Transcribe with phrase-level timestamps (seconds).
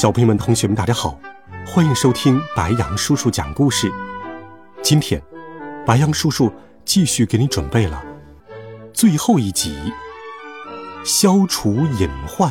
[0.00, 1.20] 小朋友们、同学们，大家好，
[1.66, 3.92] 欢迎收听白杨叔叔讲故事。
[4.82, 5.22] 今天，
[5.84, 6.50] 白杨叔叔
[6.86, 8.02] 继续给你准备了
[8.94, 9.92] 最后一集——
[11.04, 12.50] 消除隐患。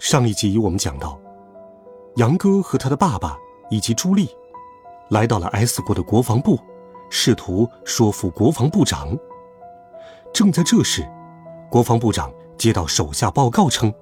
[0.00, 1.20] 上一集我们讲到，
[2.16, 3.38] 杨哥和他的爸爸
[3.70, 4.28] 以及朱莉
[5.10, 6.58] 来到了 S 国的国防部，
[7.10, 9.16] 试图说服国防部长。
[10.34, 11.08] 正在这时，
[11.70, 12.28] 国防部长。
[12.58, 13.92] 接到手下报告称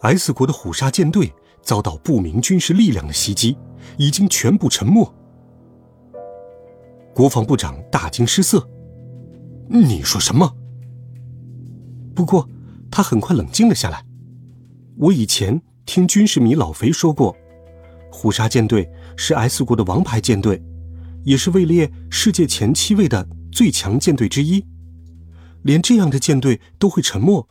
[0.00, 3.56] ，S 国的虎鲨舰队遭到不明军事力量的袭击，
[3.96, 5.10] 已经全部沉没。
[7.14, 8.68] 国防部长大惊失色
[9.70, 10.52] ：“你说什么？”
[12.14, 12.48] 不过
[12.90, 14.04] 他很快冷静了下来。
[14.96, 17.34] 我以前听军事迷老肥说过，
[18.10, 20.60] 虎鲨舰队是 S 国的王牌舰队，
[21.24, 24.64] 也是位列世界前七位的最强舰队之一。
[25.62, 27.46] 连这样的舰队都会沉没。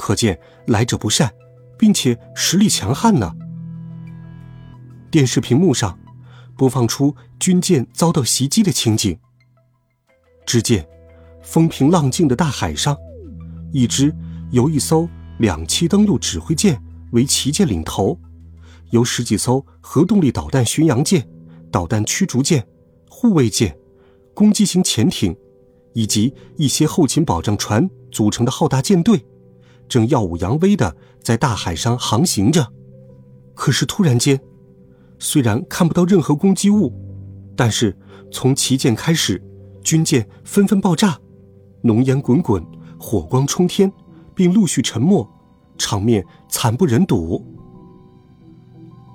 [0.00, 1.30] 可见来者不善，
[1.78, 3.32] 并且实力强悍呢。
[5.10, 5.98] 电视屏幕上
[6.56, 9.18] 播放出军舰遭到袭击的情景。
[10.46, 10.88] 只见
[11.42, 12.96] 风平浪静的大海上，
[13.72, 14.14] 一支
[14.50, 18.18] 由一艘两栖登陆指挥舰为旗舰领头，
[18.90, 21.28] 由十几艘核动力导弹巡洋舰、
[21.70, 22.66] 导弹驱逐舰、
[23.08, 23.76] 护卫舰、
[24.34, 25.36] 攻击型潜艇，
[25.92, 29.24] 以及一些后勤保障船组成的浩大舰队。
[29.90, 32.72] 正耀武扬威的在大海上航行着，
[33.54, 34.40] 可是突然间，
[35.18, 36.94] 虽然看不到任何攻击物，
[37.56, 37.98] 但是
[38.30, 39.42] 从旗舰开始，
[39.82, 41.18] 军舰纷纷爆炸，
[41.82, 42.64] 浓烟滚滚，
[43.00, 43.92] 火光冲天，
[44.32, 45.28] 并陆续沉没，
[45.76, 47.44] 场面惨不忍睹。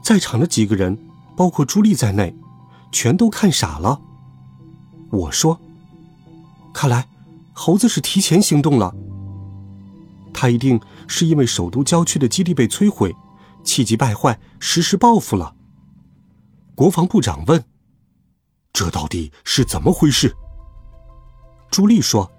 [0.03, 0.99] 在场的几个人，
[1.37, 2.35] 包括朱莉在内，
[2.91, 4.01] 全都看傻了。
[5.09, 5.57] 我说
[6.73, 7.07] ：“看来，
[7.53, 8.93] 猴子是提前行动了。”
[10.37, 13.15] 他一定是因为首都郊区的基地被摧毁，
[13.63, 15.55] 气急败坏，实施报复了。
[16.75, 17.63] 国防部长问
[18.73, 20.35] ：“这到底是怎么回事？”
[21.71, 22.29] 朱莉说：“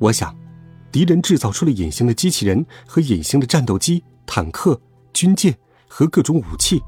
[0.00, 0.34] 我想，
[0.90, 4.80] 敌人制造出了隐形的机器人和隐形的战斗机、坦克、
[5.12, 5.54] 军舰
[5.86, 6.82] 和各种武器，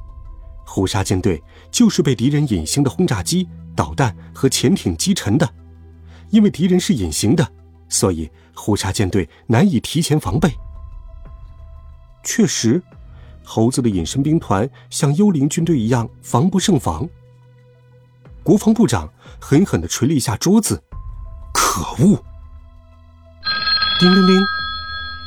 [0.65, 3.47] 虎鲨舰队就是被敌人隐形的轰炸机、
[3.77, 5.47] 导弹和潜艇击沉的。
[6.31, 7.47] 因为敌人是隐形的。”
[7.89, 10.51] 所以，虎鲨舰队难以提前防备。
[12.23, 12.83] 确实，
[13.43, 17.09] 猴子的隐身兵团像幽灵军队一样防不胜防。
[18.43, 19.11] 国防部长
[19.41, 20.83] 狠狠的捶了一下桌子
[21.55, 22.23] ：“可恶！”
[23.99, 24.41] 叮铃铃，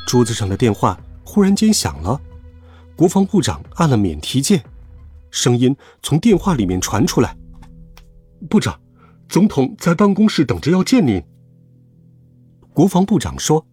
[0.07, 2.19] 桌子上的电话忽然间响了。
[2.95, 4.63] 国防部长按了免提键，
[5.31, 7.35] 声音从电话里面传出来
[8.49, 8.79] ：“部长，
[9.27, 11.23] 总统在办公室等着要见您。”
[12.73, 13.65] 国防部长说：“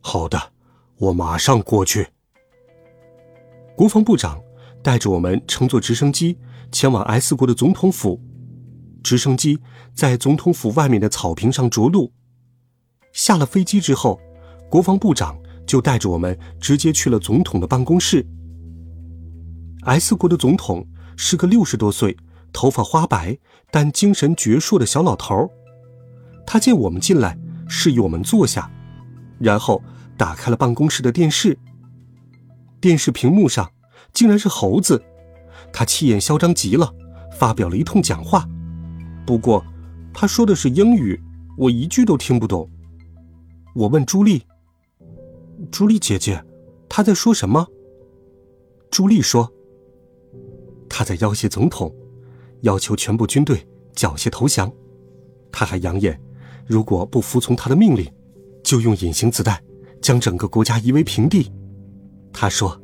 [0.00, 0.52] 好的，
[0.98, 2.08] 我马上过去。”
[3.74, 4.38] 国防部长
[4.82, 6.36] 带着我们乘坐直升机
[6.70, 8.20] 前往 S 国的总统府。
[9.02, 9.58] 直升机
[9.94, 12.12] 在总统府外面的草坪上着陆。
[13.12, 14.20] 下了飞机之后，
[14.68, 18.26] 国防部长就带着我们直接去了总统的办公室。
[19.84, 22.14] S 国的总统是个六十多岁、
[22.52, 23.38] 头发花白
[23.70, 25.48] 但精神矍铄的小老头。
[26.46, 27.38] 他见我们进来。
[27.68, 28.70] 示意我们坐下，
[29.38, 29.82] 然后
[30.16, 31.56] 打开了办公室的电视。
[32.80, 33.70] 电视屏幕上
[34.12, 35.02] 竟然是猴子，
[35.72, 36.92] 他气焰嚣张极了，
[37.32, 38.48] 发表了一通讲话。
[39.26, 39.64] 不过，
[40.14, 41.20] 他说的是英语，
[41.56, 42.68] 我一句都听不懂。
[43.74, 44.42] 我问朱莉
[45.70, 46.42] ：“朱莉姐姐，
[46.88, 47.66] 他在说什么？”
[48.90, 49.52] 朱莉说
[50.88, 51.94] ：“他在要挟总统，
[52.62, 54.72] 要求全部军队缴械投降。
[55.52, 56.18] 他还扬言。”
[56.68, 58.06] 如果不服从他的命令，
[58.62, 59.58] 就用隐形子弹
[60.02, 61.50] 将整个国家夷为平地。
[62.30, 62.78] 他说：“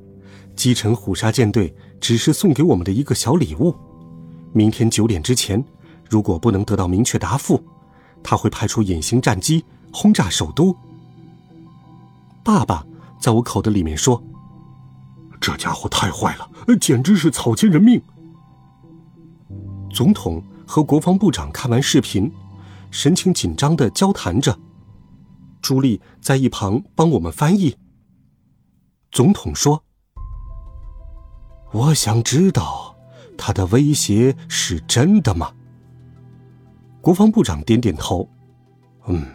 [0.56, 3.74] 击沉虎鲨舰队只是送给我们的一个小礼物。
[4.54, 5.62] 明天九点之前，
[6.08, 7.62] 如果不能得到明确答复，
[8.22, 10.74] 他会派出隐形战机轰炸首都。”
[12.42, 12.86] 爸爸
[13.20, 14.22] 在我口袋里面说
[15.38, 16.50] ：“这家伙太坏了，
[16.80, 18.00] 简直是草菅人命。”
[19.92, 22.32] 总统和国防部长看完视频。
[22.94, 24.56] 神情紧张的交谈着，
[25.60, 27.76] 朱莉在一旁帮我们翻译。
[29.10, 29.82] 总统说
[31.74, 32.94] ：“我想知道，
[33.36, 35.52] 他的威胁是真的吗？”
[37.02, 38.28] 国防部长点点头
[39.06, 39.26] ：“嗯，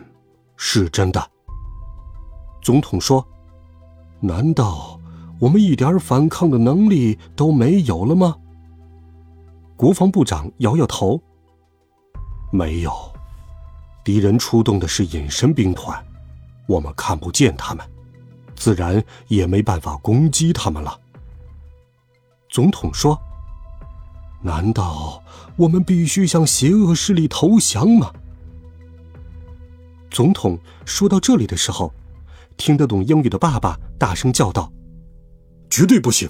[0.55, 1.29] 是真的。”
[2.63, 3.27] 总统说
[4.21, 4.97] ：“难道
[5.37, 8.37] 我们一点反抗的能力都没有了吗？”
[9.75, 11.21] 国防部长摇摇头
[12.53, 12.91] ：“没有，
[14.09, 16.03] 敌人出动的是隐身兵团，
[16.65, 17.85] 我们看不见他们。”
[18.57, 20.99] 自然也没办法攻击他们了。
[22.49, 23.21] 总统说
[24.41, 25.21] ：“难道
[25.55, 28.11] 我们必须向邪恶势力投降吗？”
[30.09, 31.93] 总统说到这里的时候，
[32.57, 34.73] 听得懂英语的爸爸大声叫道
[35.69, 36.27] ：“绝对不行！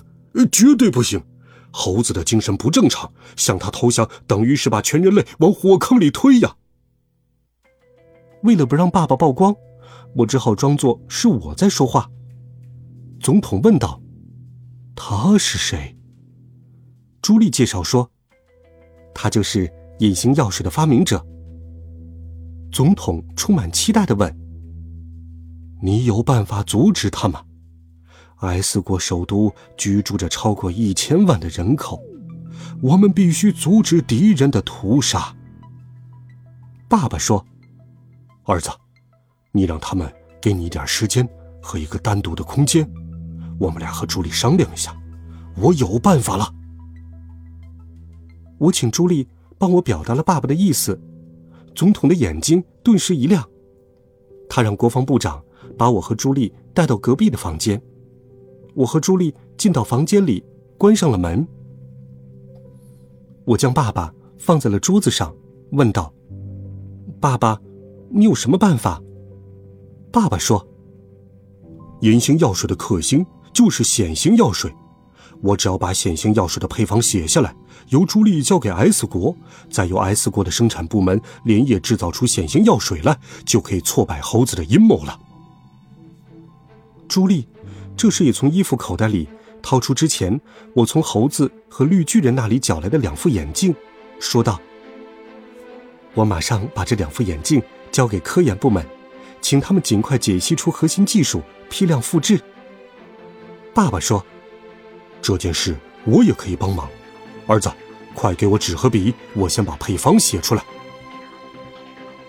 [0.52, 1.24] 绝对不行！
[1.72, 6.58] 猴子的精神不正常，向他投降等于是把全人类往火坑里推呀！”
[8.44, 9.56] 为了不让爸爸曝光，
[10.16, 12.10] 我只好装作是我在说话。
[13.20, 14.02] 总统问道
[14.96, 15.96] ：“他是谁？”
[17.22, 18.10] 朱莉介绍说
[19.14, 21.26] ：“他就是隐形药水的发明者。”
[22.72, 24.34] 总统充满期待的问
[25.82, 27.44] ：“你有办法阻止他吗
[28.38, 32.00] ？”S 国首都居住着超过一千万的人口，
[32.82, 35.36] 我们必须阻止敌人的屠杀。
[36.88, 37.46] 爸爸说
[38.50, 38.70] ：“儿子，
[39.52, 40.12] 你让他们
[40.42, 41.28] 给你一点时间
[41.62, 42.90] 和一个单独的空间。”
[43.60, 44.96] 我们俩和朱莉商量一下，
[45.58, 46.52] 我有办法了。
[48.58, 51.00] 我请朱莉帮我表达了爸爸的意思，
[51.76, 53.48] 总统的眼睛顿时一亮，
[54.50, 55.44] 他让国防部长
[55.78, 57.82] 把我和朱莉带到隔壁的房间。
[58.74, 60.42] 我和朱莉进到房间里，
[60.78, 61.46] 关上了门。
[63.44, 65.36] 我将爸爸放在了桌子上，
[65.72, 66.14] 问道
[67.20, 67.60] ：“爸爸，
[68.12, 69.02] 你有什么办法？”
[70.12, 70.68] 爸爸说
[72.02, 74.72] ：“隐形药水的克星。”就是显形药水，
[75.42, 77.54] 我只要把显形药水的配方写下来，
[77.88, 79.36] 由朱莉交给 S 国，
[79.72, 85.20] 再由 S 国的生产部门连夜制造出显形药水来，就可以挫败猴子的阴谋了。
[87.08, 87.48] 朱莉
[87.98, 89.28] 这时也从衣服口袋里
[89.64, 90.40] 掏出之前
[90.76, 93.76] 我从猴子和绿巨人那里缴来的两副眼镜，
[94.20, 94.62] 说道
[96.14, 97.62] ：“我马上把这两副眼镜
[97.92, 98.86] 交给科研部门，
[99.42, 102.40] 请他们尽快解析出核心技术，批量复制。”
[103.74, 104.26] 爸爸说
[105.22, 106.90] ：“这件事我也可以帮忙，
[107.48, 107.72] 儿子，
[108.14, 110.64] 快给我纸和笔，我先把配方写出来。”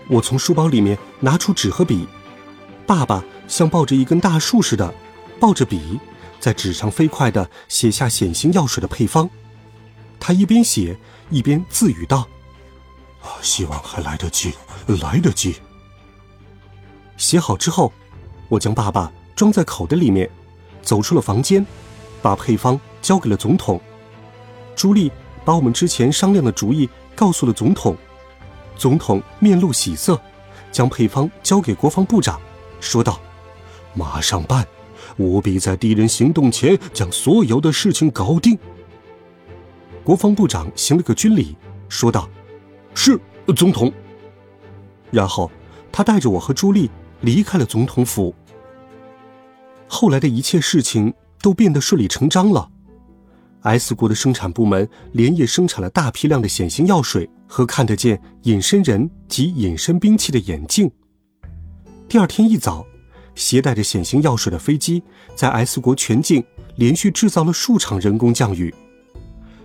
[0.07, 2.05] 我从书包里面拿出纸和笔，
[2.85, 4.93] 爸爸像抱着一根大树似的，
[5.39, 5.99] 抱着笔
[6.39, 9.29] 在纸上飞快地写下显形药水的配方。
[10.19, 10.97] 他一边写
[11.29, 12.27] 一边自语道
[13.41, 14.53] ：“希望还来得及，
[14.87, 15.55] 来得及。”
[17.17, 17.91] 写好之后，
[18.49, 20.29] 我将爸爸装在口袋里面。
[20.83, 21.63] 走出了房间，
[22.23, 23.79] 把配方交给了总统。
[24.75, 25.11] 朱莉
[25.45, 27.95] 把我们之前商量的主意告诉了总统。
[28.75, 30.19] 总统面露喜色，
[30.71, 32.41] 将配方交给国防部长，
[32.79, 33.21] 说道
[33.93, 34.67] ：“马上办，
[35.17, 38.57] 务必在敌人行动前将所有的事情搞定。”
[40.03, 41.55] 国防部长行了个军礼，
[41.89, 42.27] 说道
[42.93, 43.19] ：“是，
[43.55, 43.91] 总统。”
[45.11, 45.51] 然后
[45.91, 46.89] 他带着我和朱莉
[47.21, 48.33] 离开了总统府。
[49.87, 52.69] 后来的一切事情都变得顺理成章了。
[53.63, 60.89] S 国的生产部门连夜生产了大批量的显形药水和看得见隐身人及隐身兵器的眼镜。
[62.09, 62.85] 第二天一早，
[63.35, 65.03] 携带着显形药水的飞机
[65.35, 66.43] 在 S 国全境
[66.77, 68.73] 连续制造了数场人工降雨。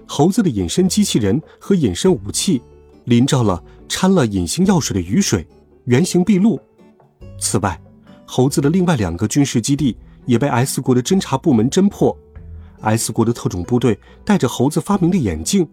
[0.06, 2.60] 猴子的隐身机器人和隐身武器
[3.06, 5.44] 淋着了掺了隐形药水的雨水，
[5.86, 6.60] 原形毕露。
[7.40, 7.80] 此外，
[8.24, 9.96] 猴子的另外两个军事基地。
[10.26, 12.18] 也被 S 国的侦察部门侦破
[12.80, 15.64] ，S 国的特种部队带着猴子发明的眼镜，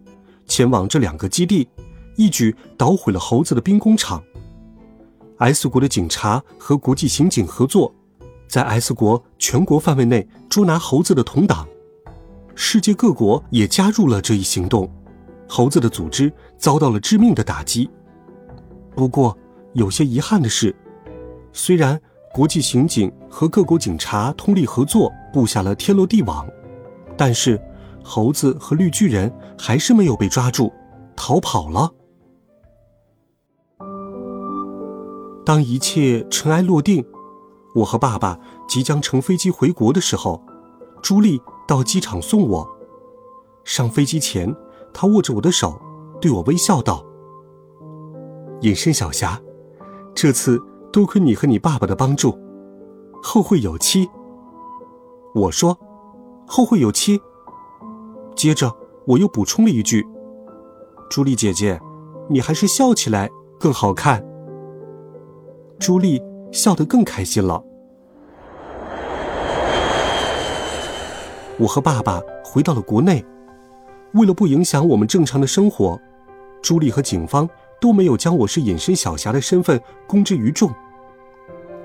[0.46, 1.68] 前往这两个基地，
[2.14, 4.22] 一举捣毁了猴子的兵工厂。
[5.38, 7.92] S 国的警察和国际刑警合作，
[8.46, 11.66] 在 S 国全国范围内捉拿猴子的同党，
[12.54, 14.88] 世界各国也加入了这一行动，
[15.48, 17.90] 猴子的组织遭到了致命的打击。
[18.94, 19.36] 不过，
[19.72, 20.74] 有些遗憾的是，
[21.52, 22.00] 虽然。
[22.34, 26.44] 国际刑警和各国警察通力合作，布下了天罗地网，
[27.16, 27.62] 但是
[28.02, 30.72] 猴子和绿巨人还是没有被抓住，
[31.14, 31.88] 逃跑了。
[35.46, 37.06] 当一切尘埃落定，
[37.76, 38.36] 我和爸爸
[38.66, 40.44] 即将乘飞机回国的时候，
[41.00, 42.68] 朱莉到机场送我。
[43.62, 44.52] 上飞机前，
[44.94, 45.78] 他握着我的手，
[46.20, 47.04] 对我微笑道
[48.62, 49.38] ：“隐身小侠，
[50.14, 50.58] 这次。”
[50.94, 52.38] 多亏你和你爸爸的帮助，
[53.20, 54.08] 后会有期。”
[55.34, 55.76] 我说
[56.46, 57.20] ：“后会有期。”
[58.36, 58.72] 接着
[59.04, 60.06] 我又补充了一句
[61.10, 61.80] ：“朱莉姐姐，
[62.30, 64.24] 你还是笑起来更好看。”
[65.80, 66.22] 朱莉
[66.52, 67.60] 笑得更开心了。
[71.58, 73.26] 我和爸爸回到了国内，
[74.14, 76.00] 为了不影响我们正常的生活，
[76.62, 77.48] 朱莉和警方
[77.80, 80.72] 都没有将我是隐身小侠的身份公之于众。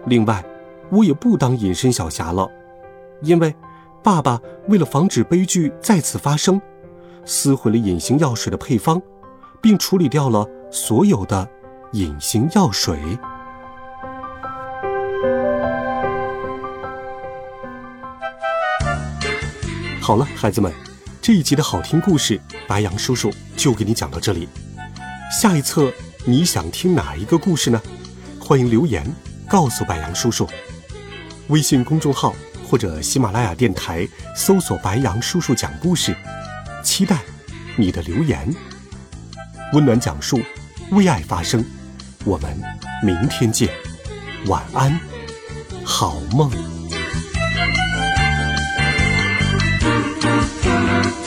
[0.06, 0.46] 另外，
[0.92, 2.48] 我也不当隐身小侠了，
[3.24, 3.54] 因为
[4.04, 6.62] 爸爸为了防止悲剧再次发生，
[7.26, 9.02] 撕毁了隐形药水的配方，
[9.60, 11.50] 并处理掉了所有的
[11.94, 13.00] 隐形药水。
[20.00, 20.72] 好了，孩子们，
[21.22, 24.48] 这一集的好听故事白杨叔叔就给你讲到这里。
[25.32, 25.92] 下一册
[26.26, 27.82] 你想听哪一个故事呢？
[28.40, 29.06] 欢迎留言
[29.48, 30.50] 告诉白杨叔叔。
[31.50, 32.34] 微信公众号
[32.68, 36.16] 或者喜马拉雅电台搜索白杨叔叔讲故事
[36.84, 37.20] 期待
[37.76, 38.52] 你的留言。
[39.74, 40.42] 温暖讲述
[40.92, 41.64] 为爱发声
[42.24, 42.60] 我们
[43.04, 43.70] 明天见。
[44.48, 45.00] 晚安
[45.84, 46.50] 好梦。
[50.70, 51.19] Thank you.